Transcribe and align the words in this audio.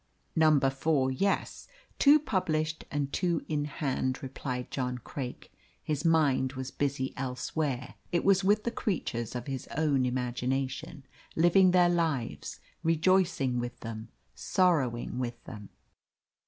"Number 0.35 0.71
four, 0.71 1.11
yes; 1.11 1.67
two 1.99 2.17
published 2.17 2.85
and 2.89 3.13
two 3.13 3.45
in 3.47 3.65
hand," 3.65 4.23
replied 4.23 4.71
John 4.71 4.97
Craik. 4.97 5.53
His 5.83 6.03
mind 6.03 6.53
was 6.53 6.71
busy 6.71 7.13
elsewhere; 7.15 7.93
it 8.11 8.23
was 8.25 8.43
with 8.43 8.63
the 8.63 8.71
creatures 8.71 9.35
of 9.35 9.45
his 9.45 9.67
own 9.77 10.03
imagination, 10.07 11.03
living 11.35 11.69
their 11.69 11.87
lives, 11.87 12.59
rejoicing 12.81 13.59
with 13.59 13.79
them, 13.81 14.09
sorrowing 14.33 15.19
with 15.19 15.43
them. 15.43 15.69